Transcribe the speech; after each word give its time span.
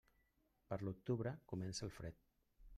Per 0.71 0.79
l'octubre 0.87 1.35
comença 1.53 1.87
el 1.89 1.95
fred. 2.01 2.21